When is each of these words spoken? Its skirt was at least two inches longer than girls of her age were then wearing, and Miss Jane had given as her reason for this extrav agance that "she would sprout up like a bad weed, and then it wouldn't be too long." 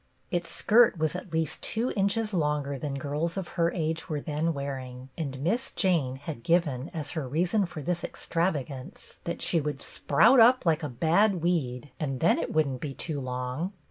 Its 0.31 0.49
skirt 0.49 0.97
was 0.97 1.15
at 1.15 1.31
least 1.31 1.61
two 1.61 1.91
inches 1.95 2.33
longer 2.33 2.79
than 2.79 2.95
girls 2.97 3.37
of 3.37 3.49
her 3.49 3.71
age 3.71 4.09
were 4.09 4.19
then 4.19 4.51
wearing, 4.51 5.09
and 5.15 5.39
Miss 5.39 5.69
Jane 5.71 6.15
had 6.15 6.41
given 6.41 6.89
as 6.91 7.11
her 7.11 7.29
reason 7.29 7.67
for 7.67 7.83
this 7.83 8.01
extrav 8.01 8.55
agance 8.65 9.17
that 9.25 9.43
"she 9.43 9.61
would 9.61 9.79
sprout 9.79 10.39
up 10.39 10.65
like 10.65 10.81
a 10.81 10.89
bad 10.89 11.43
weed, 11.43 11.91
and 11.99 12.19
then 12.19 12.39
it 12.39 12.51
wouldn't 12.51 12.81
be 12.81 12.95
too 12.95 13.19
long." 13.21 13.73